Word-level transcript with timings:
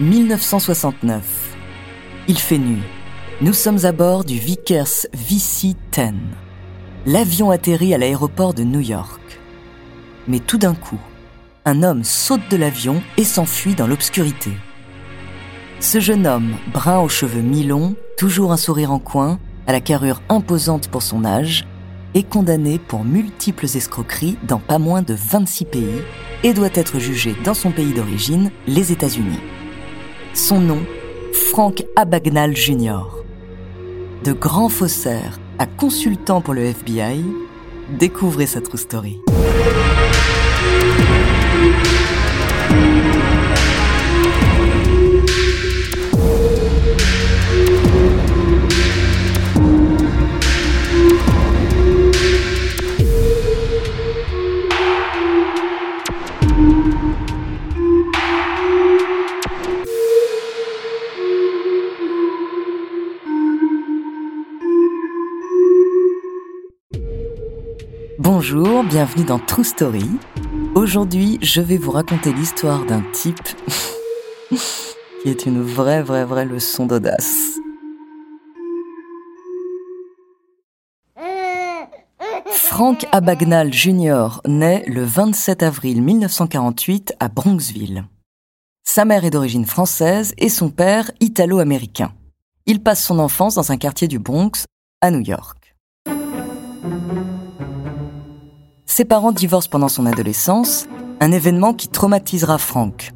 1969. 0.00 1.56
Il 2.26 2.38
fait 2.38 2.56
nuit. 2.56 2.82
Nous 3.42 3.52
sommes 3.52 3.84
à 3.84 3.92
bord 3.92 4.24
du 4.24 4.38
Vickers 4.38 5.06
VC-10. 5.14 6.14
L'avion 7.04 7.50
atterrit 7.50 7.92
à 7.92 7.98
l'aéroport 7.98 8.54
de 8.54 8.62
New 8.62 8.80
York. 8.80 9.20
Mais 10.26 10.38
tout 10.38 10.56
d'un 10.56 10.74
coup, 10.74 10.98
un 11.66 11.82
homme 11.82 12.02
saute 12.02 12.48
de 12.50 12.56
l'avion 12.56 13.02
et 13.18 13.24
s'enfuit 13.24 13.74
dans 13.74 13.86
l'obscurité. 13.86 14.52
Ce 15.80 16.00
jeune 16.00 16.26
homme, 16.26 16.54
brun 16.72 17.00
aux 17.00 17.10
cheveux 17.10 17.42
mi-longs, 17.42 17.94
toujours 18.16 18.52
un 18.52 18.56
sourire 18.56 18.92
en 18.92 19.00
coin, 19.00 19.38
à 19.66 19.72
la 19.72 19.82
carrure 19.82 20.22
imposante 20.30 20.88
pour 20.88 21.02
son 21.02 21.26
âge, 21.26 21.66
est 22.14 22.26
condamné 22.26 22.78
pour 22.78 23.04
multiples 23.04 23.66
escroqueries 23.66 24.38
dans 24.48 24.60
pas 24.60 24.78
moins 24.78 25.02
de 25.02 25.14
26 25.14 25.66
pays 25.66 26.00
et 26.42 26.54
doit 26.54 26.70
être 26.72 26.98
jugé 26.98 27.36
dans 27.44 27.54
son 27.54 27.70
pays 27.70 27.92
d'origine, 27.92 28.50
les 28.66 28.92
États-Unis. 28.92 29.40
Son 30.34 30.60
nom, 30.60 30.78
Frank 31.50 31.84
Abagnale 31.96 32.56
Jr. 32.56 33.02
De 34.24 34.32
grand 34.32 34.68
faussaire 34.68 35.40
à 35.58 35.66
consultant 35.66 36.40
pour 36.40 36.54
le 36.54 36.62
FBI, 36.62 37.24
découvrez 37.98 38.46
sa 38.46 38.60
true 38.60 38.78
story. 38.78 39.20
Bonjour, 68.52 68.82
bienvenue 68.82 69.24
dans 69.24 69.38
True 69.38 69.62
Story. 69.62 70.10
Aujourd'hui, 70.74 71.38
je 71.40 71.60
vais 71.60 71.76
vous 71.76 71.92
raconter 71.92 72.32
l'histoire 72.32 72.84
d'un 72.84 73.00
type 73.12 73.36
qui 74.50 75.28
est 75.28 75.46
une 75.46 75.62
vraie, 75.62 76.02
vraie, 76.02 76.24
vraie 76.24 76.46
leçon 76.46 76.86
d'audace. 76.86 77.60
Frank 82.50 83.06
Abagnale 83.12 83.72
Jr. 83.72 84.40
naît 84.48 84.82
le 84.88 85.04
27 85.04 85.62
avril 85.62 86.02
1948 86.02 87.14
à 87.20 87.28
Bronxville. 87.28 88.04
Sa 88.82 89.04
mère 89.04 89.24
est 89.24 89.30
d'origine 89.30 89.64
française 89.64 90.34
et 90.38 90.48
son 90.48 90.70
père 90.70 91.12
italo-américain. 91.20 92.10
Il 92.66 92.82
passe 92.82 93.04
son 93.04 93.20
enfance 93.20 93.54
dans 93.54 93.70
un 93.70 93.76
quartier 93.76 94.08
du 94.08 94.18
Bronx, 94.18 94.64
à 95.00 95.12
New 95.12 95.20
York. 95.20 95.76
Ses 98.90 99.04
parents 99.04 99.30
divorcent 99.30 99.70
pendant 99.70 99.88
son 99.88 100.04
adolescence, 100.04 100.88
un 101.20 101.30
événement 101.30 101.74
qui 101.74 101.86
traumatisera 101.86 102.58
Frank. 102.58 103.12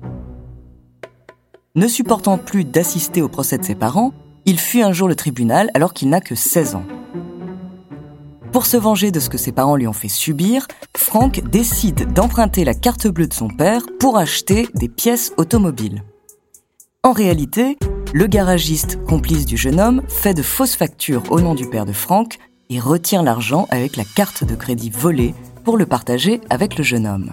Ne 1.75 1.89
supportant 1.89 2.39
plus 2.39 2.65
d'assister 2.65 3.23
au 3.23 3.29
procès 3.29 3.59
de 3.59 3.65
ses 3.65 3.75
parents, 3.75 4.13
il 4.47 4.61
fuit 4.61 4.85
un 4.85 4.93
jour 4.93 5.09
le 5.09 5.17
tribunal 5.17 5.73
alors 5.75 5.93
qu'il 5.93 6.11
n'a 6.11 6.21
que 6.21 6.37
16 6.37 6.77
ans. 6.77 6.85
Pour 8.53 8.67
se 8.67 8.77
venger 8.77 9.11
de 9.11 9.19
ce 9.19 9.29
que 9.29 9.37
ses 9.37 9.51
parents 9.51 9.75
lui 9.75 9.89
ont 9.89 9.93
fait 9.93 10.07
subir, 10.07 10.69
Frank 10.97 11.43
décide 11.51 12.13
d'emprunter 12.13 12.65
la 12.65 12.75
carte 12.75 13.09
bleue 13.09 13.27
de 13.27 13.35
son 13.35 13.49
père 13.49 13.83
pour 13.99 14.17
acheter 14.17 14.69
des 14.75 14.89
pièces 14.89 15.33
automobiles. 15.39 16.05
En 17.03 17.11
réalité, 17.11 17.79
le 18.13 18.29
garagiste, 18.29 19.03
complice 19.07 19.45
du 19.45 19.57
jeune 19.57 19.81
homme, 19.81 20.03
fait 20.07 20.35
de 20.35 20.43
fausses 20.43 20.77
factures 20.77 21.25
au 21.33 21.41
nom 21.41 21.57
du 21.57 21.69
père 21.69 21.85
de 21.85 21.93
Frank 21.93 22.39
et 22.71 22.79
retire 22.79 23.25
l'argent 23.25 23.67
avec 23.71 23.97
la 23.97 24.05
carte 24.05 24.45
de 24.45 24.55
crédit 24.55 24.91
volée 24.91 25.35
pour 25.65 25.77
le 25.77 25.87
partager 25.87 26.41
avec 26.51 26.77
le 26.79 26.85
jeune 26.85 27.07
homme. 27.07 27.33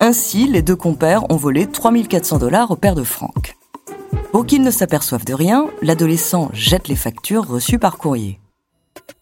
Ainsi, 0.00 0.46
les 0.46 0.62
deux 0.62 0.76
compères 0.76 1.30
ont 1.30 1.36
volé 1.36 1.66
3400 1.66 2.38
dollars 2.38 2.70
au 2.70 2.76
père 2.76 2.94
de 2.94 3.02
Frank. 3.02 3.56
Pour 4.32 4.44
qu'ils 4.44 4.62
ne 4.62 4.70
s'aperçoivent 4.70 5.24
de 5.24 5.32
rien, 5.32 5.66
l'adolescent 5.80 6.50
jette 6.52 6.88
les 6.88 6.96
factures 6.96 7.46
reçues 7.46 7.78
par 7.78 7.96
courrier. 7.96 8.38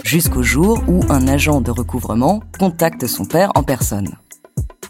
Jusqu'au 0.03 0.43
jour 0.43 0.83
où 0.89 1.01
un 1.09 1.29
agent 1.29 1.61
de 1.61 1.71
recouvrement 1.71 2.43
contacte 2.59 3.07
son 3.07 3.25
père 3.25 3.53
en 3.55 3.63
personne. 3.63 4.17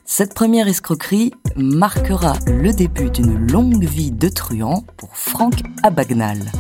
Cette 0.07 0.35
première 0.35 0.69
escroquerie 0.69 1.33
marquera 1.57 2.35
le 2.47 2.73
début 2.73 3.11
d'une 3.11 3.51
longue 3.51 3.85
vie 3.85 4.11
de 4.11 4.29
truand 4.29 4.85
pour 4.97 5.17
Frank 5.17 5.55
Abagnale. 5.83 6.51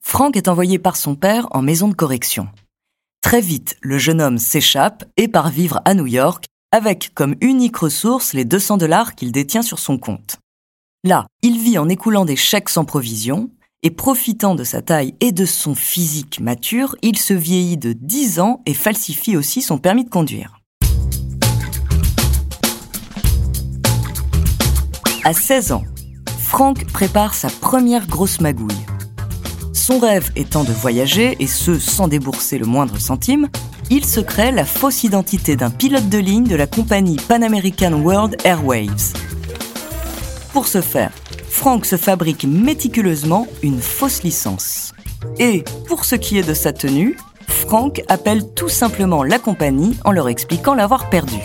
Frank 0.00 0.36
est 0.36 0.48
envoyé 0.48 0.78
par 0.78 0.96
son 0.96 1.14
père 1.14 1.48
en 1.52 1.62
maison 1.62 1.88
de 1.88 1.94
correction. 1.94 2.48
Très 3.22 3.40
vite, 3.40 3.78
le 3.80 3.98
jeune 3.98 4.20
homme 4.20 4.36
s'échappe 4.36 5.04
et 5.16 5.28
part 5.28 5.48
vivre 5.48 5.80
à 5.84 5.94
New 5.94 6.06
York 6.06 6.44
avec 6.72 7.12
comme 7.14 7.36
unique 7.40 7.76
ressource 7.76 8.34
les 8.34 8.44
200 8.44 8.76
dollars 8.76 9.14
qu'il 9.14 9.32
détient 9.32 9.62
sur 9.62 9.78
son 9.78 9.96
compte. 9.96 10.38
Là, 11.04 11.26
il 11.42 11.58
vit 11.58 11.78
en 11.78 11.88
écoulant 11.88 12.24
des 12.24 12.36
chèques 12.36 12.68
sans 12.68 12.84
provision 12.84 13.50
et 13.82 13.90
profitant 13.90 14.54
de 14.54 14.64
sa 14.64 14.82
taille 14.82 15.14
et 15.20 15.32
de 15.32 15.46
son 15.46 15.74
physique 15.74 16.40
mature, 16.40 16.94
il 17.02 17.16
se 17.16 17.32
vieillit 17.32 17.78
de 17.78 17.92
10 17.92 18.40
ans 18.40 18.60
et 18.66 18.74
falsifie 18.74 19.36
aussi 19.36 19.62
son 19.62 19.78
permis 19.78 20.04
de 20.04 20.10
conduire. 20.10 20.60
À 25.24 25.32
16 25.32 25.72
ans, 25.72 25.84
Frank 26.38 26.84
prépare 26.86 27.34
sa 27.34 27.48
première 27.48 28.06
grosse 28.08 28.40
magouille. 28.40 28.84
Son 29.82 29.98
rêve 29.98 30.30
étant 30.36 30.62
de 30.62 30.70
voyager, 30.70 31.36
et 31.40 31.48
ce 31.48 31.76
sans 31.76 32.06
débourser 32.06 32.56
le 32.56 32.66
moindre 32.66 33.00
centime, 33.00 33.48
il 33.90 34.04
se 34.04 34.20
crée 34.20 34.52
la 34.52 34.64
fausse 34.64 35.02
identité 35.02 35.56
d'un 35.56 35.70
pilote 35.70 36.08
de 36.08 36.18
ligne 36.18 36.44
de 36.44 36.54
la 36.54 36.68
compagnie 36.68 37.16
Pan 37.16 37.42
American 37.42 37.94
World 37.94 38.36
Airwaves. 38.44 39.12
Pour 40.52 40.68
ce 40.68 40.80
faire, 40.80 41.10
Frank 41.48 41.84
se 41.84 41.96
fabrique 41.96 42.44
méticuleusement 42.44 43.48
une 43.64 43.80
fausse 43.80 44.22
licence. 44.22 44.92
Et 45.40 45.64
pour 45.88 46.04
ce 46.04 46.14
qui 46.14 46.38
est 46.38 46.46
de 46.46 46.54
sa 46.54 46.72
tenue, 46.72 47.18
Frank 47.48 48.04
appelle 48.06 48.54
tout 48.54 48.68
simplement 48.68 49.24
la 49.24 49.40
compagnie 49.40 49.96
en 50.04 50.12
leur 50.12 50.28
expliquant 50.28 50.74
l'avoir 50.74 51.10
perdue. 51.10 51.42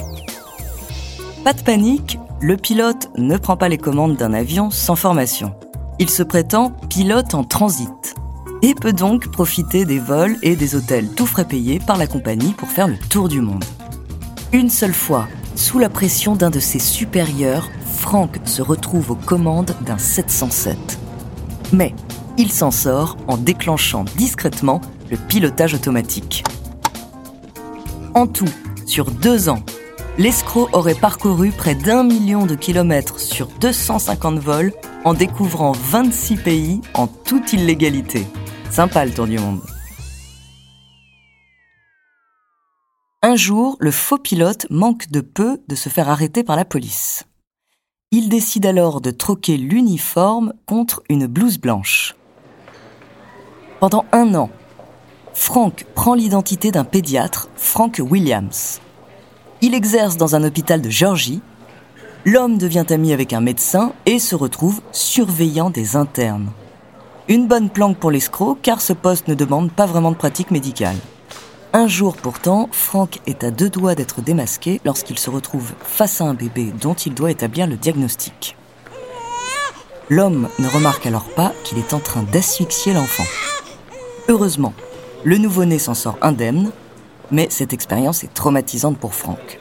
Pas 1.44 1.54
de 1.54 1.64
panique, 1.64 2.20
le 2.40 2.56
pilote 2.56 3.10
ne 3.18 3.36
prend 3.38 3.58
pas 3.58 3.68
les 3.68 3.80
commandes 3.80 4.16
d'un 4.16 4.34
avion 4.34 4.70
sans 4.70 4.96
formation. 4.96 5.56
Il 5.98 6.12
se 6.12 6.22
prétend 6.22 6.70
pilote 6.88 7.34
en 7.34 7.44
transit 7.44 8.14
et 8.62 8.74
peut 8.74 8.94
donc 8.94 9.28
profiter 9.30 9.86
des 9.86 10.00
vols 10.00 10.36
et 10.42 10.56
des 10.56 10.76
hôtels 10.76 11.10
tout 11.10 11.26
frais 11.26 11.46
payés 11.48 11.80
par 11.80 11.98
la 11.98 12.08
compagnie 12.08 12.54
pour 12.54 12.70
faire 12.70 12.88
le 12.88 12.98
tour 13.10 13.28
du 13.28 13.42
monde. 13.42 13.64
Une 14.54 14.70
seule 14.70 14.94
fois, 14.94 15.28
sous 15.56 15.80
la 15.80 15.90
pression 15.90 16.36
d'un 16.36 16.50
de 16.50 16.60
ses 16.60 16.80
supérieurs, 16.80 17.70
Frank 17.86 18.40
se 18.46 18.62
retrouve 18.62 19.12
aux 19.12 19.16
commandes 19.16 19.76
d'un 19.82 19.98
707. 19.98 20.78
Mais 21.74 21.94
il 22.38 22.52
s'en 22.52 22.72
sort 22.72 23.18
en 23.28 23.38
déclenchant 23.38 24.06
discrètement 24.16 24.82
le 25.10 25.18
pilotage 25.18 25.74
automatique. 25.74 26.44
En 28.14 28.28
tout, 28.28 28.50
sur 28.86 29.12
deux 29.12 29.50
ans, 29.50 29.64
l'escroc 30.18 30.70
aurait 30.74 30.96
parcouru 30.96 31.52
près 31.52 31.76
d'un 31.76 32.04
million 32.04 32.46
de 32.46 32.56
kilomètres 32.56 33.20
sur 33.20 33.48
250 33.60 34.40
vols 34.40 34.74
en 35.04 35.14
découvrant 35.14 35.72
26 35.72 36.38
pays 36.38 36.82
en 36.94 37.08
toute 37.08 37.54
illégalité. 37.54 38.26
Sympa 38.78 39.06
le 39.06 39.12
tour 39.12 39.26
du 39.26 39.40
monde. 39.40 39.62
Un 43.24 43.36
jour, 43.36 43.76
le 43.80 43.90
faux 43.90 44.20
pilote 44.20 44.68
manque 44.70 45.10
de 45.10 45.22
peu 45.22 45.60
de 45.68 45.74
se 45.74 45.90
faire 45.90 46.10
arrêter 46.10 46.44
par 46.44 46.56
la 46.56 46.64
police. 46.64 47.24
Il 48.12 48.30
décide 48.30 48.68
alors 48.68 49.02
de 49.02 49.10
troquer 49.10 49.58
l'uniforme 49.58 50.54
contre 50.68 51.02
une 51.10 51.26
blouse 51.26 51.58
blanche. 51.58 52.16
Pendant 53.80 54.06
un 54.12 54.36
an, 54.36 54.52
Frank 55.34 55.88
prend 55.96 56.14
l'identité 56.14 56.70
d'un 56.70 56.84
pédiatre, 56.84 57.50
Frank 57.56 58.00
Williams. 58.00 58.80
Il 59.62 59.74
exerce 59.74 60.18
dans 60.18 60.36
un 60.36 60.44
hôpital 60.44 60.84
de 60.84 60.92
Georgie. 60.92 61.42
L'homme 62.26 62.60
devient 62.60 62.86
ami 62.92 63.12
avec 63.12 63.34
un 63.34 63.42
médecin 63.42 63.94
et 64.06 64.20
se 64.20 64.36
retrouve 64.36 64.84
surveillant 64.92 65.72
des 65.72 65.96
internes. 65.96 66.52
Une 67.30 67.48
bonne 67.48 67.70
planque 67.70 67.98
pour 67.98 68.10
l'escroc 68.10 68.58
car 68.62 68.80
ce 68.80 68.94
poste 68.94 69.28
ne 69.28 69.34
demande 69.34 69.70
pas 69.70 69.86
vraiment 69.86 70.12
de 70.12 70.16
pratique 70.16 70.50
médicale. 70.50 70.96
Un 71.74 71.86
jour 71.86 72.16
pourtant, 72.16 72.70
Frank 72.72 73.20
est 73.28 73.44
à 73.44 73.52
deux 73.52 73.70
doigts 73.70 73.96
d'être 73.96 74.22
démasqué 74.22 74.80
lorsqu'il 74.86 75.20
se 75.20 75.30
retrouve 75.30 75.74
face 75.82 76.22
à 76.22 76.24
un 76.24 76.34
bébé 76.34 76.72
dont 76.82 76.94
il 76.94 77.14
doit 77.14 77.30
établir 77.30 77.68
le 77.68 77.76
diagnostic. 77.76 78.56
L'homme 80.10 80.48
ne 80.58 80.70
remarque 80.70 81.06
alors 81.06 81.26
pas 81.26 81.52
qu'il 81.66 81.78
est 81.80 81.94
en 81.94 82.00
train 82.00 82.24
d'asphyxier 82.24 82.94
l'enfant. 82.94 83.26
Heureusement, 84.30 84.74
le 85.26 85.38
nouveau-né 85.38 85.80
s'en 85.80 85.96
sort 85.96 86.18
indemne, 86.22 86.72
mais 87.30 87.48
cette 87.50 87.74
expérience 87.74 88.24
est 88.24 88.34
traumatisante 88.34 88.98
pour 88.98 89.14
Frank. 89.14 89.60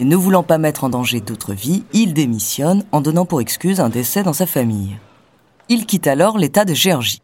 Et 0.00 0.04
ne 0.04 0.16
voulant 0.16 0.42
pas 0.42 0.58
mettre 0.58 0.82
en 0.82 0.88
danger 0.88 1.20
d'autres 1.20 1.54
vies, 1.54 1.84
il 1.92 2.12
démissionne 2.12 2.82
en 2.90 3.00
donnant 3.00 3.24
pour 3.24 3.40
excuse 3.40 3.78
un 3.78 3.88
décès 3.88 4.24
dans 4.24 4.32
sa 4.32 4.46
famille. 4.46 4.96
Il 5.70 5.84
quitte 5.84 6.06
alors 6.06 6.38
l'État 6.38 6.64
de 6.64 6.72
Géorgie. 6.72 7.20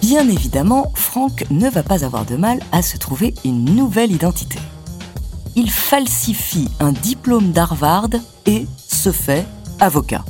Bien 0.00 0.28
évidemment, 0.28 0.92
Frank 0.94 1.44
ne 1.50 1.68
va 1.68 1.82
pas 1.82 2.04
avoir 2.04 2.24
de 2.24 2.36
mal 2.36 2.60
à 2.70 2.82
se 2.82 2.96
trouver 2.96 3.34
une 3.44 3.64
nouvelle 3.64 4.12
identité. 4.12 4.60
Il 5.56 5.68
falsifie 5.68 6.68
un 6.78 6.92
diplôme 6.92 7.50
d'Harvard 7.50 8.10
et 8.46 8.66
se 8.86 9.10
fait 9.10 9.44
avocat. 9.80 10.24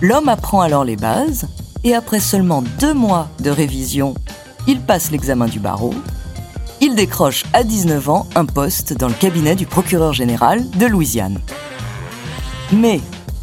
L'homme 0.00 0.28
apprend 0.28 0.60
alors 0.60 0.84
les 0.84 0.96
bases 0.96 1.46
et 1.84 1.94
après 1.94 2.18
seulement 2.18 2.64
deux 2.80 2.94
mois 2.94 3.28
de 3.38 3.50
révision, 3.50 4.14
il 4.66 4.80
passe 4.80 5.12
l'examen 5.12 5.46
du 5.46 5.60
barreau. 5.60 5.94
Il 6.80 6.96
décroche 6.96 7.44
à 7.52 7.62
19 7.62 8.08
ans 8.08 8.26
un 8.34 8.46
poste 8.46 8.94
dans 8.94 9.08
le 9.08 9.14
cabinet 9.14 9.54
du 9.54 9.64
procureur 9.64 10.12
général 10.12 10.68
de 10.70 10.86
Louisiane. 10.86 11.38
Mais 12.72 13.00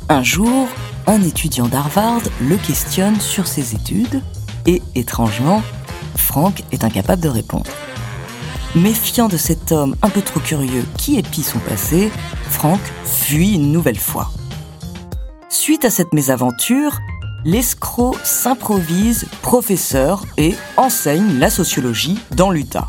un 0.10 0.24
jour, 0.24 0.68
un 1.08 1.22
étudiant 1.22 1.68
d'Harvard 1.68 2.22
le 2.42 2.58
questionne 2.58 3.20
sur 3.20 3.48
ses 3.48 3.76
études 3.76 4.22
et 4.66 4.82
étrangement, 4.96 5.62
Frank 6.16 6.64
est 6.72 6.84
incapable 6.84 7.22
de 7.22 7.30
répondre. 7.30 7.72
Méfiant 8.76 9.28
de 9.28 9.38
cet 9.38 9.72
homme 9.72 9.96
un 10.02 10.10
peu 10.10 10.22
trop 10.22 10.40
curieux 10.40 10.86
qui 10.98 11.18
épie 11.18 11.44
son 11.44 11.60
passé, 11.60 12.12
Frank 12.50 12.80
fuit 13.04 13.56
une 13.56 13.72
nouvelle 13.72 14.00
fois. 14.00 14.32
Suite 15.50 15.86
à 15.86 15.90
cette 15.90 16.14
mésaventure, 16.14 17.00
l'escroc 17.44 18.16
s'improvise 18.24 19.26
professeur 19.42 20.26
et 20.38 20.56
enseigne 20.78 21.38
la 21.40 21.50
sociologie 21.50 22.20
dans 22.32 22.52
l'Utah. 22.52 22.88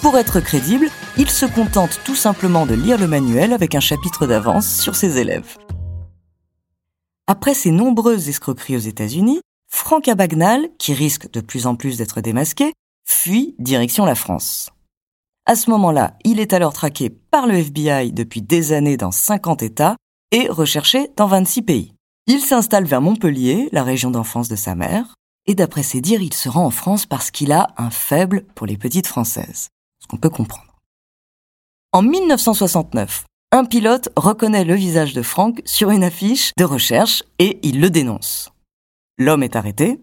Pour 0.00 0.16
être 0.16 0.38
crédible, 0.40 0.88
il 1.16 1.28
se 1.28 1.44
contente 1.44 2.00
tout 2.04 2.14
simplement 2.14 2.66
de 2.66 2.74
lire 2.74 2.98
le 2.98 3.08
manuel 3.08 3.52
avec 3.52 3.74
un 3.74 3.80
chapitre 3.80 4.26
d'avance 4.26 4.80
sur 4.80 4.94
ses 4.94 5.18
élèves. 5.18 5.58
Après 7.26 7.52
ses 7.52 7.72
nombreuses 7.72 8.28
escroqueries 8.28 8.76
aux 8.76 8.80
États-Unis, 8.80 9.40
Franck 9.68 10.08
Abagnale, 10.08 10.68
qui 10.78 10.94
risque 10.94 11.30
de 11.32 11.40
plus 11.40 11.66
en 11.66 11.74
plus 11.74 11.98
d'être 11.98 12.20
démasqué, 12.20 12.72
fuit 13.04 13.56
direction 13.58 14.04
la 14.04 14.14
France. 14.14 14.70
À 15.46 15.56
ce 15.56 15.68
moment-là, 15.70 16.14
il 16.24 16.40
est 16.40 16.52
alors 16.52 16.72
traqué 16.72 17.10
par 17.10 17.46
le 17.46 17.54
FBI 17.54 18.12
depuis 18.12 18.40
des 18.40 18.72
années 18.72 18.96
dans 18.96 19.10
50 19.12 19.62
États 19.62 19.96
et 20.30 20.48
recherché 20.48 21.10
dans 21.16 21.26
26 21.26 21.62
pays. 21.62 21.94
Il 22.26 22.40
s'installe 22.40 22.84
vers 22.84 23.00
Montpellier, 23.00 23.68
la 23.72 23.82
région 23.82 24.10
d'enfance 24.10 24.48
de 24.48 24.56
sa 24.56 24.74
mère, 24.74 25.14
et 25.46 25.54
d'après 25.54 25.82
ses 25.82 26.00
dires, 26.00 26.22
il 26.22 26.34
se 26.34 26.48
rend 26.48 26.66
en 26.66 26.70
France 26.70 27.06
parce 27.06 27.30
qu'il 27.30 27.52
a 27.52 27.68
un 27.78 27.90
faible 27.90 28.44
pour 28.54 28.66
les 28.66 28.76
petites 28.76 29.06
françaises, 29.06 29.68
qu'on 30.08 30.16
peut 30.16 30.30
comprendre. 30.30 30.76
En 31.92 32.02
1969, 32.02 33.24
un 33.50 33.64
pilote 33.64 34.10
reconnaît 34.16 34.64
le 34.64 34.74
visage 34.74 35.14
de 35.14 35.22
Franck 35.22 35.62
sur 35.64 35.90
une 35.90 36.04
affiche 36.04 36.52
de 36.58 36.64
recherche 36.64 37.22
et 37.38 37.58
il 37.62 37.80
le 37.80 37.88
dénonce. 37.88 38.50
L'homme 39.18 39.42
est 39.42 39.56
arrêté. 39.56 40.00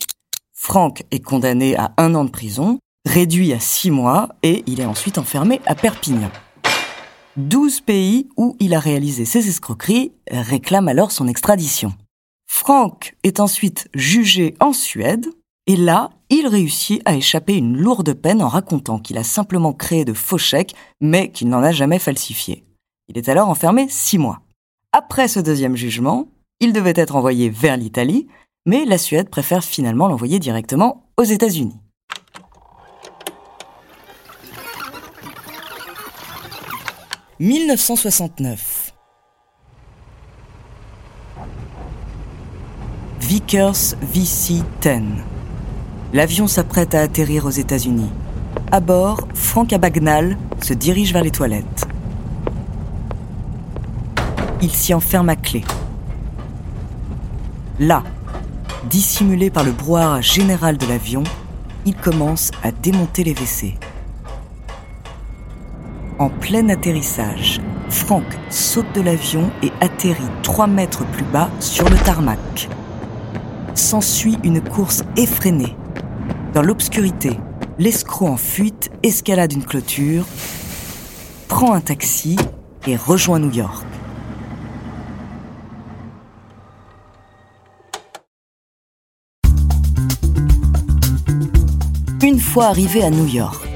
Franck 0.54 1.04
est 1.12 1.19
condamné 1.19 1.75
à 1.75 1.94
un 1.98 2.16
an 2.16 2.25
de 2.25 2.31
prison, 2.31 2.80
réduit 3.06 3.54
à 3.54 3.60
six 3.60 3.92
mois 3.92 4.30
et 4.42 4.63
il 4.66 4.81
est 4.81 4.86
ensuite 4.86 5.18
enfermé 5.18 5.62
à 5.68 5.75
Perpignan. 5.75 6.31
Douze 7.38 7.81
pays 7.81 8.30
où 8.36 8.56
il 8.60 8.74
a 8.74 8.80
réalisé 8.80 9.25
ses 9.25 9.48
escroqueries 9.48 10.13
réclament 10.31 10.88
alors 10.88 11.12
son 11.12 11.28
extradition. 11.28 11.94
Franck 12.48 13.16
est 13.24 13.40
ensuite 13.40 13.90
jugé 13.94 14.56
en 14.60 14.74
Suède 14.74 15.28
et 15.68 15.76
là, 15.76 16.12
il 16.30 16.48
réussit 16.48 17.02
à 17.06 17.16
échapper 17.16 17.56
une 17.56 17.78
lourde 17.78 18.14
peine 18.14 18.42
en 18.42 18.48
racontant 18.48 19.00
qu'il 19.00 19.18
a 19.18 19.24
simplement 19.24 19.74
créé 19.74 20.06
de 20.06 20.14
faux 20.14 20.38
chèques 20.38 20.76
mais 21.02 21.32
qu'il 21.32 21.50
n'en 21.50 21.64
a 21.64 21.72
jamais 21.72 22.00
falsifié. 22.00 22.64
Il 23.08 23.18
est 23.18 23.30
alors 23.30 23.50
enfermé 23.50 23.88
six 23.90 24.18
mois. 24.18 24.42
Après 24.92 25.28
ce 25.28 25.40
deuxième 25.40 25.76
jugement, 25.76 26.28
il 26.60 26.72
devait 26.72 26.94
être 26.96 27.16
envoyé 27.16 27.50
vers 27.50 27.78
l'Italie, 27.78 28.28
mais 28.66 28.86
la 28.86 28.98
Suède 28.98 29.30
préfère 29.30 29.64
finalement 29.64 30.08
l'envoyer 30.08 30.40
directement 30.40 31.10
aux 31.18 31.24
États-Unis. 31.24 31.78
«1969. 37.40 38.94
Vickers 43.20 43.98
VC-10. 44.14 45.35
L'avion 46.16 46.48
s'apprête 46.48 46.96
à 46.96 47.02
atterrir 47.02 47.46
aux 47.46 47.50
États-Unis. 47.50 48.10
À 48.72 48.80
bord, 48.80 49.28
Frank 49.34 49.74
Abagnale 49.74 50.38
se 50.62 50.74
dirige 50.74 51.12
vers 51.12 51.26
les 51.26 51.30
toilettes. 51.30 51.86
Il 54.62 54.72
s'y 54.72 54.94
enferme 54.94 55.28
à 55.28 55.36
clé. 55.36 55.66
Là, 57.81 58.02
Dissimulé 58.90 59.50
par 59.50 59.66
le 59.66 59.74
brouhaha 59.74 60.22
général 60.22 60.78
de 60.78 60.86
l'avion, 60.86 61.24
il 61.86 61.95
commence 61.95 62.50
à 62.64 62.72
démonter 62.72 63.26
les 63.26 63.34
WC. 63.34 63.76
En 66.18 66.30
plein 66.30 66.69
atterrissage, 66.69 67.60
Frank 67.90 68.24
saute 68.50 68.94
de 68.95 69.02
l'avion 69.02 69.52
et 69.62 69.72
atterrit 69.81 70.31
3 70.44 70.68
mètres 70.68 71.06
plus 71.07 71.26
bas 71.26 71.50
sur 71.60 71.90
le 71.90 71.98
tarmac. 71.98 72.69
S'ensuit 73.74 74.38
une 74.45 74.62
course 74.62 75.04
effrénée. 75.18 75.76
Dans 76.56 76.62
l'obscurité, 76.62 77.31
l'escroc 77.78 78.28
en 78.28 78.38
fuite 78.38 78.90
escalade 79.04 79.52
une 79.52 79.66
clôture, 79.66 80.26
prend 81.50 81.74
un 81.74 81.81
taxi 81.81 82.38
et 82.88 82.95
rejoint 82.95 83.40
New 83.40 83.52
York. 83.52 83.85
Une 92.24 92.40
fois 92.40 92.68
arrivé 92.68 93.04
à 93.04 93.09
New 93.09 93.28
York, 93.28 93.68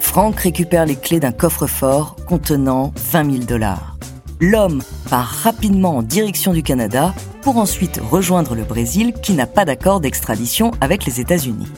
Frank 0.00 0.40
récupère 0.40 0.86
les 0.86 0.96
clés 0.96 1.20
d'un 1.20 1.30
coffre-fort 1.30 2.16
contenant 2.26 2.92
20 3.12 3.30
000 3.30 3.44
dollars. 3.44 3.96
L'homme 4.40 4.82
part 5.08 5.28
rapidement 5.44 5.98
en 5.98 6.02
direction 6.02 6.52
du 6.52 6.64
Canada 6.64 7.14
pour 7.42 7.58
ensuite 7.58 8.00
rejoindre 8.10 8.56
le 8.56 8.64
Brésil 8.64 9.12
qui 9.22 9.34
n'a 9.34 9.46
pas 9.46 9.64
d'accord 9.64 10.00
d'extradition 10.00 10.72
avec 10.80 11.04
les 11.04 11.20
États-Unis. 11.20 11.68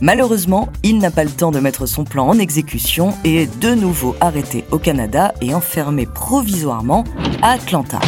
Malheureusement, 0.00 0.68
il 0.82 0.98
n'a 0.98 1.10
pas 1.10 1.24
le 1.24 1.30
temps 1.30 1.50
de 1.50 1.60
mettre 1.60 1.86
son 1.86 2.04
plan 2.04 2.28
en 2.28 2.38
exécution 2.38 3.14
et 3.24 3.42
est 3.42 3.58
de 3.60 3.74
nouveau 3.74 4.14
arrêté 4.20 4.64
au 4.70 4.78
Canada 4.78 5.32
et 5.40 5.54
enfermé 5.54 6.04
provisoirement 6.06 7.04
à 7.40 7.52
Atlanta. 7.52 7.98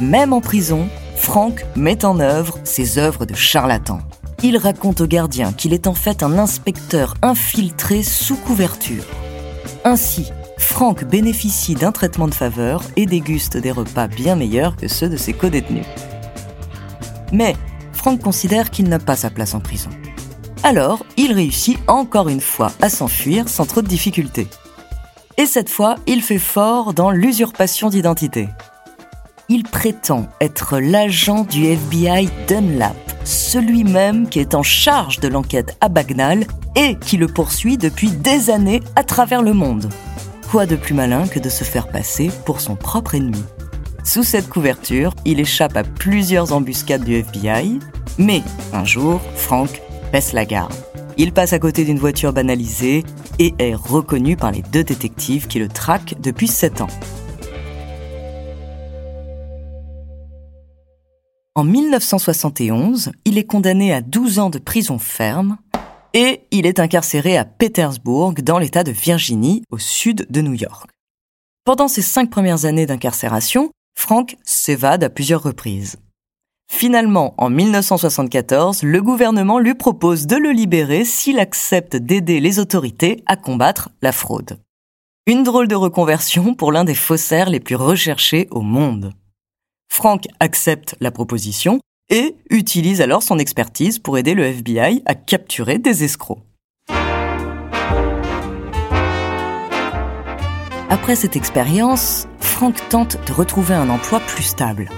Même 0.00 0.32
en 0.32 0.40
prison, 0.40 0.88
Frank 1.16 1.64
met 1.76 2.04
en 2.04 2.18
œuvre 2.18 2.58
ses 2.64 2.98
œuvres 2.98 3.24
de 3.24 3.34
charlatan. 3.34 4.00
Il 4.42 4.56
raconte 4.56 5.00
au 5.00 5.06
gardien 5.06 5.52
qu'il 5.52 5.72
est 5.72 5.86
en 5.86 5.94
fait 5.94 6.22
un 6.22 6.36
inspecteur 6.38 7.14
infiltré 7.22 8.02
sous 8.02 8.36
couverture. 8.36 9.04
Ainsi, 9.84 10.32
Frank 10.58 11.04
bénéficie 11.04 11.74
d'un 11.74 11.92
traitement 11.92 12.26
de 12.26 12.34
faveur 12.34 12.82
et 12.96 13.06
déguste 13.06 13.56
des 13.56 13.70
repas 13.70 14.08
bien 14.08 14.34
meilleurs 14.34 14.76
que 14.76 14.88
ceux 14.88 15.08
de 15.08 15.16
ses 15.16 15.32
codétenus. 15.32 15.86
Mais 17.32 17.54
Frank 18.04 18.20
considère 18.20 18.70
qu'il 18.70 18.90
n'a 18.90 18.98
pas 18.98 19.16
sa 19.16 19.30
place 19.30 19.54
en 19.54 19.60
prison. 19.60 19.88
Alors, 20.62 21.06
il 21.16 21.32
réussit 21.32 21.78
encore 21.86 22.28
une 22.28 22.42
fois 22.42 22.70
à 22.82 22.90
s'enfuir 22.90 23.48
sans 23.48 23.64
trop 23.64 23.80
de 23.80 23.86
difficultés. 23.86 24.46
Et 25.38 25.46
cette 25.46 25.70
fois, 25.70 25.94
il 26.06 26.20
fait 26.20 26.38
fort 26.38 26.92
dans 26.92 27.10
l'usurpation 27.10 27.88
d'identité. 27.88 28.50
Il 29.48 29.62
prétend 29.62 30.26
être 30.42 30.78
l'agent 30.80 31.44
du 31.44 31.64
FBI 31.64 32.28
Dunlap, 32.46 32.94
celui 33.24 33.84
même 33.84 34.28
qui 34.28 34.38
est 34.38 34.54
en 34.54 34.62
charge 34.62 35.18
de 35.20 35.28
l'enquête 35.28 35.74
à 35.80 35.88
Bagnall 35.88 36.44
et 36.76 36.96
qui 36.96 37.16
le 37.16 37.26
poursuit 37.26 37.78
depuis 37.78 38.10
des 38.10 38.50
années 38.50 38.82
à 38.96 39.02
travers 39.04 39.40
le 39.40 39.54
monde. 39.54 39.88
Quoi 40.50 40.66
de 40.66 40.76
plus 40.76 40.92
malin 40.92 41.26
que 41.26 41.40
de 41.40 41.48
se 41.48 41.64
faire 41.64 41.88
passer 41.88 42.30
pour 42.44 42.60
son 42.60 42.76
propre 42.76 43.14
ennemi? 43.14 43.42
Sous 44.06 44.22
cette 44.22 44.50
couverture, 44.50 45.14
il 45.24 45.40
échappe 45.40 45.78
à 45.78 45.82
plusieurs 45.82 46.52
embuscades 46.52 47.04
du 47.04 47.14
FBI, 47.14 47.78
mais 48.18 48.42
un 48.74 48.84
jour, 48.84 49.18
Frank 49.34 49.80
baisse 50.12 50.34
la 50.34 50.44
garde. 50.44 50.74
Il 51.16 51.32
passe 51.32 51.54
à 51.54 51.58
côté 51.58 51.86
d'une 51.86 51.98
voiture 51.98 52.34
banalisée 52.34 53.02
et 53.38 53.54
est 53.58 53.74
reconnu 53.74 54.36
par 54.36 54.52
les 54.52 54.60
deux 54.60 54.84
détectives 54.84 55.46
qui 55.46 55.58
le 55.58 55.68
traquent 55.68 56.20
depuis 56.20 56.48
7 56.48 56.82
ans. 56.82 56.88
En 61.54 61.64
1971, 61.64 63.12
il 63.24 63.38
est 63.38 63.44
condamné 63.44 63.94
à 63.94 64.02
12 64.02 64.38
ans 64.38 64.50
de 64.50 64.58
prison 64.58 64.98
ferme 64.98 65.56
et 66.12 66.42
il 66.50 66.66
est 66.66 66.78
incarcéré 66.78 67.38
à 67.38 67.46
Petersburg, 67.46 68.34
dans 68.42 68.58
l'État 68.58 68.84
de 68.84 68.92
Virginie, 68.92 69.62
au 69.70 69.78
sud 69.78 70.26
de 70.28 70.42
New 70.42 70.52
York. 70.52 70.90
Pendant 71.64 71.88
ses 71.88 72.02
cinq 72.02 72.28
premières 72.28 72.66
années 72.66 72.86
d'incarcération, 72.86 73.70
Frank 73.94 74.36
s'évade 74.44 75.04
à 75.04 75.10
plusieurs 75.10 75.42
reprises. 75.42 75.96
Finalement, 76.70 77.34
en 77.38 77.50
1974, 77.50 78.82
le 78.82 79.02
gouvernement 79.02 79.58
lui 79.58 79.74
propose 79.74 80.26
de 80.26 80.36
le 80.36 80.50
libérer 80.50 81.04
s'il 81.04 81.38
accepte 81.38 81.96
d'aider 81.96 82.40
les 82.40 82.58
autorités 82.58 83.22
à 83.26 83.36
combattre 83.36 83.90
la 84.02 84.12
fraude. 84.12 84.58
Une 85.26 85.42
drôle 85.42 85.68
de 85.68 85.74
reconversion 85.74 86.54
pour 86.54 86.72
l'un 86.72 86.84
des 86.84 86.94
faussaires 86.94 87.48
les 87.48 87.60
plus 87.60 87.76
recherchés 87.76 88.48
au 88.50 88.60
monde. 88.60 89.12
Frank 89.90 90.26
accepte 90.40 90.96
la 91.00 91.10
proposition 91.10 91.80
et 92.10 92.36
utilise 92.50 93.00
alors 93.00 93.22
son 93.22 93.38
expertise 93.38 93.98
pour 93.98 94.18
aider 94.18 94.34
le 94.34 94.44
FBI 94.44 95.02
à 95.06 95.14
capturer 95.14 95.78
des 95.78 96.04
escrocs. 96.04 96.42
Après 100.90 101.16
cette 101.16 101.36
expérience, 101.36 102.28
Frank 102.40 102.76
tente 102.88 103.18
de 103.26 103.32
retrouver 103.32 103.74
un 103.74 103.88
emploi 103.88 104.20
plus 104.20 104.42
stable. 104.42 104.88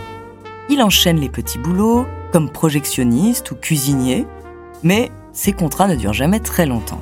Il 0.69 0.83
enchaîne 0.83 1.19
les 1.19 1.29
petits 1.29 1.59
boulots, 1.59 2.07
comme 2.33 2.51
projectionniste 2.51 3.53
ou 3.53 3.55
cuisinier, 3.55 4.27
mais 4.83 5.11
ses 5.33 5.53
contrats 5.53 5.87
ne 5.87 5.95
durent 5.95 6.13
jamais 6.13 6.41
très 6.41 6.67
longtemps. 6.67 7.01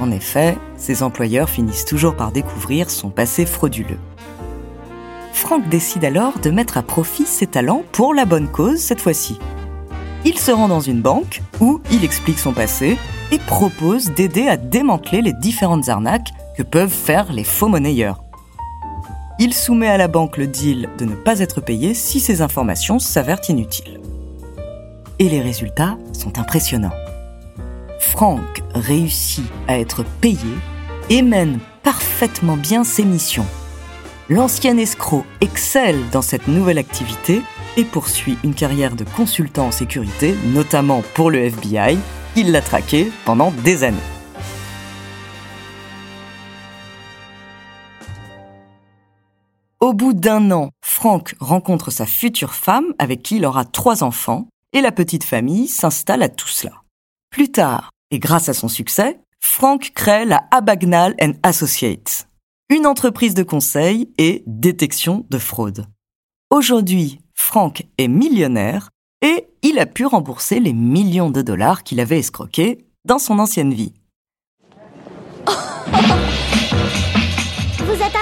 En 0.00 0.10
effet, 0.10 0.58
ses 0.76 1.02
employeurs 1.02 1.48
finissent 1.48 1.84
toujours 1.84 2.16
par 2.16 2.32
découvrir 2.32 2.90
son 2.90 3.10
passé 3.10 3.46
frauduleux. 3.46 3.98
Frank 5.32 5.68
décide 5.68 6.04
alors 6.04 6.38
de 6.40 6.50
mettre 6.50 6.76
à 6.76 6.82
profit 6.82 7.26
ses 7.26 7.46
talents 7.46 7.84
pour 7.92 8.14
la 8.14 8.24
bonne 8.24 8.48
cause 8.48 8.78
cette 8.78 9.00
fois-ci. 9.00 9.38
Il 10.24 10.38
se 10.38 10.50
rend 10.50 10.68
dans 10.68 10.80
une 10.80 11.02
banque 11.02 11.42
où 11.60 11.80
il 11.90 12.04
explique 12.04 12.38
son 12.38 12.52
passé 12.52 12.98
et 13.30 13.38
propose 13.38 14.10
d'aider 14.10 14.48
à 14.48 14.56
démanteler 14.56 15.22
les 15.22 15.32
différentes 15.32 15.88
arnaques 15.88 16.32
que 16.56 16.62
peuvent 16.62 16.88
faire 16.88 17.32
les 17.32 17.44
faux 17.44 17.68
monnayeurs. 17.68 18.23
Il 19.38 19.52
soumet 19.52 19.88
à 19.88 19.96
la 19.96 20.08
banque 20.08 20.36
le 20.36 20.46
deal 20.46 20.88
de 20.98 21.04
ne 21.04 21.14
pas 21.14 21.40
être 21.40 21.60
payé 21.60 21.94
si 21.94 22.20
ces 22.20 22.42
informations 22.42 22.98
s'avèrent 22.98 23.40
inutiles. 23.48 24.00
Et 25.18 25.28
les 25.28 25.40
résultats 25.40 25.96
sont 26.12 26.38
impressionnants. 26.38 26.94
Frank 27.98 28.62
réussit 28.74 29.46
à 29.68 29.78
être 29.78 30.04
payé 30.20 30.38
et 31.10 31.22
mène 31.22 31.58
parfaitement 31.82 32.56
bien 32.56 32.84
ses 32.84 33.04
missions 33.04 33.46
l'ancien 34.28 34.76
escroc 34.78 35.24
excelle 35.40 36.00
dans 36.10 36.22
cette 36.22 36.48
nouvelle 36.48 36.78
activité 36.78 37.42
et 37.76 37.84
poursuit 37.84 38.38
une 38.44 38.54
carrière 38.54 38.96
de 38.96 39.04
consultant 39.04 39.66
en 39.66 39.72
sécurité, 39.72 40.34
notamment 40.52 41.02
pour 41.14 41.30
le 41.30 41.38
FBI. 41.38 41.98
Il 42.36 42.52
l'a 42.52 42.62
traqué 42.62 43.10
pendant 43.24 43.52
des 43.64 43.84
années. 43.84 44.13
Au 49.84 49.92
bout 49.92 50.14
d'un 50.14 50.50
an, 50.50 50.70
Frank 50.82 51.34
rencontre 51.40 51.90
sa 51.90 52.06
future 52.06 52.54
femme 52.54 52.94
avec 52.98 53.22
qui 53.22 53.36
il 53.36 53.44
aura 53.44 53.66
trois 53.66 54.02
enfants 54.02 54.48
et 54.72 54.80
la 54.80 54.92
petite 54.92 55.24
famille 55.24 55.68
s'installe 55.68 56.22
à 56.22 56.30
tout 56.30 56.48
cela. 56.48 56.84
Plus 57.28 57.50
tard, 57.52 57.90
et 58.10 58.18
grâce 58.18 58.48
à 58.48 58.54
son 58.54 58.68
succès, 58.68 59.20
Frank 59.40 59.92
crée 59.94 60.24
la 60.24 60.44
Abagnale 60.52 61.14
and 61.20 61.32
Associates, 61.42 62.28
une 62.70 62.86
entreprise 62.86 63.34
de 63.34 63.42
conseil 63.42 64.08
et 64.16 64.42
détection 64.46 65.26
de 65.28 65.36
fraude. 65.36 65.84
Aujourd'hui, 66.48 67.20
Frank 67.34 67.84
est 67.98 68.08
millionnaire 68.08 68.88
et 69.20 69.48
il 69.60 69.78
a 69.78 69.84
pu 69.84 70.06
rembourser 70.06 70.60
les 70.60 70.72
millions 70.72 71.28
de 71.28 71.42
dollars 71.42 71.82
qu'il 71.82 72.00
avait 72.00 72.20
escroqués 72.20 72.86
dans 73.04 73.18
son 73.18 73.38
ancienne 73.38 73.74
vie. 73.74 73.92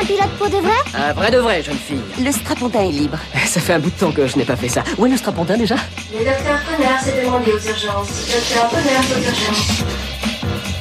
Un 0.02 0.04
pilote 0.04 0.30
pour 0.36 0.50
de 0.50 0.56
vrai 0.56 0.74
Un 0.94 1.12
vrai 1.12 1.30
de 1.30 1.38
vrai, 1.38 1.62
jeune 1.62 1.76
fille. 1.76 2.00
Le 2.20 2.32
strapontin 2.32 2.80
est 2.80 2.90
libre. 2.90 3.18
Ça 3.46 3.60
fait 3.60 3.74
un 3.74 3.78
bout 3.78 3.90
de 3.90 3.94
temps 3.94 4.10
que 4.10 4.26
je 4.26 4.36
n'ai 4.36 4.44
pas 4.44 4.56
fait 4.56 4.68
ça. 4.68 4.82
Où 4.98 5.06
est 5.06 5.10
le 5.10 5.16
strapontin 5.16 5.56
déjà 5.56 5.76
Le 6.12 6.24
docteur 6.24 6.60
Connor 6.64 6.98
s'est 6.98 7.24
demandé 7.24 7.52
aux 7.52 7.68
urgences. 7.68 8.26
Docteur 8.26 8.72
aux 8.72 9.16
urgences. 9.22 9.84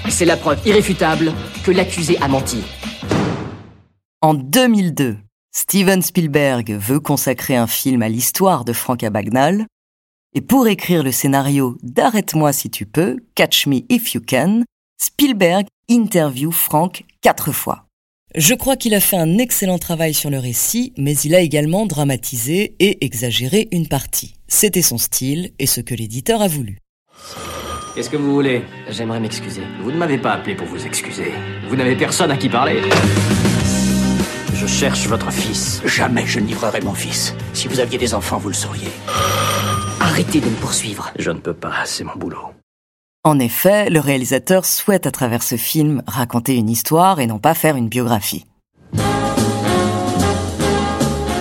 C'est 0.09 0.25
la 0.25 0.37
preuve 0.37 0.59
irréfutable 0.65 1.33
que 1.63 1.69
l'accusé 1.69 2.17
a 2.19 2.27
menti. 2.27 2.63
En 4.21 4.33
2002, 4.33 5.17
Steven 5.55 6.01
Spielberg 6.01 6.71
veut 6.71 6.99
consacrer 6.99 7.55
un 7.55 7.67
film 7.67 8.01
à 8.01 8.09
l'histoire 8.09 8.65
de 8.65 8.73
Frank 8.73 9.03
Abagnale, 9.03 9.67
et 10.33 10.41
pour 10.41 10.67
écrire 10.67 11.03
le 11.03 11.11
scénario 11.11 11.77
d'Arrête-moi 11.83 12.53
si 12.53 12.71
tu 12.71 12.87
peux, 12.87 13.17
Catch 13.35 13.67
Me 13.67 13.81
If 13.87 14.15
You 14.15 14.21
Can, 14.27 14.63
Spielberg 14.99 15.67
interview 15.89 16.51
Frank 16.51 17.03
quatre 17.21 17.51
fois. 17.51 17.85
Je 18.35 18.53
crois 18.53 18.77
qu'il 18.77 18.93
a 18.93 19.01
fait 19.01 19.17
un 19.17 19.37
excellent 19.37 19.77
travail 19.77 20.13
sur 20.13 20.29
le 20.29 20.39
récit, 20.39 20.93
mais 20.97 21.13
il 21.17 21.35
a 21.35 21.41
également 21.41 21.85
dramatisé 21.85 22.75
et 22.79 23.03
exagéré 23.03 23.67
une 23.73 23.89
partie. 23.89 24.35
C'était 24.47 24.81
son 24.81 24.97
style 24.97 25.51
et 25.59 25.67
ce 25.67 25.81
que 25.81 25.93
l'éditeur 25.93 26.41
a 26.41 26.47
voulu. 26.47 26.77
Qu'est-ce 27.93 28.09
que 28.09 28.15
vous 28.15 28.33
voulez? 28.33 28.61
J'aimerais 28.89 29.19
m'excuser. 29.19 29.63
Vous 29.83 29.91
ne 29.91 29.97
m'avez 29.97 30.17
pas 30.17 30.31
appelé 30.31 30.55
pour 30.55 30.65
vous 30.65 30.85
excuser. 30.85 31.33
Vous 31.67 31.75
n'avez 31.75 31.97
personne 31.97 32.31
à 32.31 32.37
qui 32.37 32.47
parler. 32.47 32.81
Je 34.55 34.65
cherche 34.65 35.07
votre 35.07 35.29
fils. 35.29 35.81
Jamais 35.85 36.25
je 36.25 36.39
ne 36.39 36.47
livrerai 36.47 36.79
mon 36.79 36.93
fils. 36.93 37.35
Si 37.51 37.67
vous 37.67 37.81
aviez 37.81 37.97
des 37.97 38.13
enfants, 38.13 38.37
vous 38.37 38.47
le 38.47 38.53
sauriez. 38.53 38.91
Arrêtez 39.99 40.39
de 40.39 40.45
me 40.45 40.55
poursuivre. 40.55 41.11
Je 41.19 41.31
ne 41.31 41.39
peux 41.39 41.53
pas, 41.53 41.83
c'est 41.83 42.05
mon 42.05 42.15
boulot. 42.15 42.53
En 43.23 43.37
effet, 43.37 43.91
le 43.91 43.99
réalisateur 43.99 44.65
souhaite 44.65 45.05
à 45.05 45.11
travers 45.11 45.43
ce 45.43 45.55
film 45.55 46.01
raconter 46.07 46.55
une 46.55 46.71
histoire 46.71 47.19
et 47.19 47.27
non 47.27 47.37
pas 47.37 47.53
faire 47.53 47.75
une 47.75 47.87
biographie. 47.87 48.47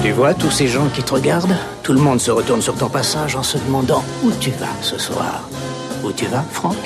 Tu 0.03 0.11
vois 0.13 0.35
tous 0.35 0.51
ces 0.51 0.69
gens 0.69 0.89
qui 0.91 1.03
te 1.03 1.15
regardent? 1.15 1.57
Tout 1.83 1.95
le 1.95 2.01
monde 2.01 2.21
se 2.21 2.31
retourne 2.31 2.61
sur 2.61 2.77
ton 2.77 2.91
passage 2.91 3.35
en 3.35 3.43
se 3.43 3.57
demandant 3.57 4.05
où 4.23 4.31
tu 4.41 4.51
vas 4.51 4.67
ce 4.83 4.99
soir. 4.99 5.49
Où 6.05 6.13
tu 6.13 6.27
vas, 6.27 6.43
Franck? 6.53 6.77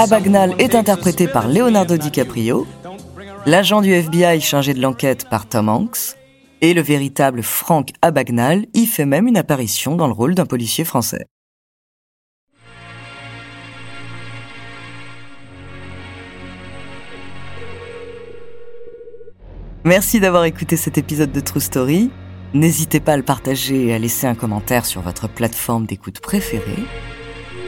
Abagnale 0.00 0.54
est 0.58 0.74
interprété 0.74 1.28
par 1.28 1.46
Leonardo 1.46 1.96
DiCaprio, 1.96 2.66
l'agent 3.46 3.80
du 3.80 3.92
FBI 3.92 4.40
chargé 4.40 4.74
de 4.74 4.80
l'enquête 4.80 5.28
par 5.28 5.46
Tom 5.46 5.68
Hanks, 5.68 6.16
et 6.60 6.74
le 6.74 6.82
véritable 6.82 7.42
Frank 7.42 7.90
Abagnale 8.02 8.66
y 8.74 8.86
fait 8.86 9.06
même 9.06 9.26
une 9.26 9.36
apparition 9.36 9.96
dans 9.96 10.06
le 10.06 10.12
rôle 10.12 10.34
d'un 10.34 10.46
policier 10.46 10.84
français. 10.84 11.26
Merci 19.84 20.20
d'avoir 20.20 20.44
écouté 20.44 20.76
cet 20.76 20.98
épisode 20.98 21.32
de 21.32 21.40
True 21.40 21.60
Story. 21.60 22.10
N'hésitez 22.52 23.00
pas 23.00 23.14
à 23.14 23.16
le 23.16 23.22
partager 23.22 23.86
et 23.86 23.94
à 23.94 23.98
laisser 23.98 24.26
un 24.26 24.34
commentaire 24.34 24.84
sur 24.84 25.00
votre 25.00 25.26
plateforme 25.26 25.86
d'écoute 25.86 26.20
préférée. 26.20 26.84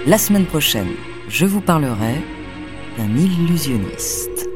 La 0.07 0.19
semaine 0.19 0.45
prochaine, 0.45 0.91
je 1.29 1.47
vous 1.47 1.63
parlerai 1.63 2.21
d'un 2.99 3.17
illusionniste. 3.17 4.47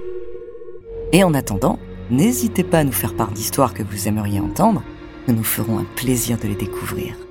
Et 1.12 1.24
en 1.24 1.32
attendant, 1.32 1.78
n'hésitez 2.10 2.64
pas 2.64 2.78
à 2.78 2.84
nous 2.84 2.92
faire 2.92 3.14
part 3.14 3.32
d'histoires 3.32 3.74
que 3.74 3.82
vous 3.82 4.08
aimeriez 4.08 4.40
entendre. 4.40 4.82
Nous 5.28 5.34
nous 5.34 5.44
ferons 5.44 5.78
un 5.78 5.86
plaisir 5.96 6.38
de 6.38 6.48
les 6.48 6.54
découvrir. 6.54 7.25